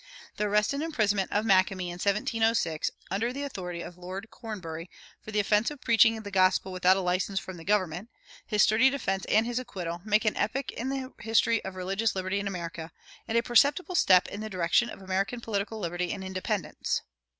The 0.37 0.45
arrest 0.45 0.73
and 0.73 0.81
imprisonment 0.81 1.31
of 1.31 1.45
Makemie 1.45 1.89
in 1.91 1.99
1706, 1.99 2.89
under 3.11 3.31
the 3.31 3.43
authority 3.43 3.81
of 3.83 3.99
Lord 3.99 4.31
Cornbury, 4.31 4.89
for 5.21 5.29
the 5.31 5.39
offense 5.39 5.69
of 5.69 5.79
preaching 5.79 6.19
the 6.23 6.31
gospel 6.31 6.71
without 6.71 6.97
a 6.97 7.01
license 7.01 7.39
from 7.39 7.57
the 7.57 7.63
government, 7.63 8.09
his 8.43 8.63
sturdy 8.63 8.89
defense 8.89 9.25
and 9.25 9.45
his 9.45 9.59
acquittal, 9.59 10.01
make 10.03 10.25
an 10.25 10.35
epoch 10.37 10.71
in 10.71 10.89
the 10.89 11.13
history 11.19 11.63
of 11.63 11.75
religious 11.75 12.15
liberty 12.15 12.39
in 12.39 12.47
America, 12.47 12.91
and 13.27 13.37
a 13.37 13.43
perceptible 13.43 13.93
step 13.93 14.27
in 14.27 14.41
the 14.41 14.49
direction 14.49 14.89
of 14.89 15.03
American 15.03 15.39
political 15.39 15.77
liberty 15.77 16.11
and 16.11 16.23
independence. 16.23 17.03